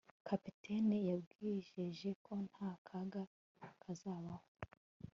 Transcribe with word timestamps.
Kapiteni 0.27 0.97
yatwijeje 1.09 2.09
ko 2.23 2.31
nta 2.47 2.71
kaga 2.87 3.21
kazabaho 3.81 4.47